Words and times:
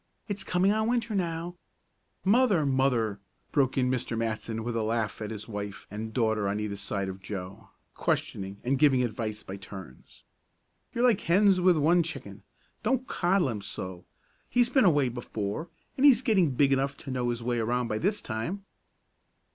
It's 0.27 0.43
coming 0.43 0.71
on 0.71 0.87
Winter 0.89 1.13
now" 1.13 1.57
"Mother! 2.35 2.65
Mother!" 2.65 3.19
broke 3.51 3.77
in 3.77 3.91
Mr. 3.91 4.17
Matson, 4.17 4.63
with 4.63 4.75
a 4.75 4.81
laugh 4.81 5.21
at 5.21 5.29
his 5.29 5.47
wife 5.47 5.85
and 5.91 6.11
daughter 6.11 6.47
on 6.49 6.59
either 6.59 6.75
side 6.75 7.07
of 7.07 7.19
Joe, 7.21 7.69
questioning 7.93 8.57
and 8.63 8.79
giving 8.79 9.03
advice 9.03 9.43
by 9.43 9.57
turns. 9.57 10.23
"You're 10.91 11.03
like 11.03 11.21
hens 11.21 11.61
with 11.61 11.77
one 11.77 12.01
chicken. 12.01 12.41
Don't 12.81 13.05
coddle 13.05 13.49
him 13.49 13.61
so. 13.61 14.03
He's 14.49 14.69
been 14.69 14.85
away 14.85 15.07
before, 15.07 15.69
and 15.95 16.03
he's 16.03 16.23
getting 16.23 16.49
big 16.55 16.73
enough 16.73 16.97
to 16.97 17.11
know 17.11 17.29
his 17.29 17.43
way 17.43 17.59
around 17.59 17.87
by 17.87 17.99
this 17.99 18.21
time." 18.23 18.65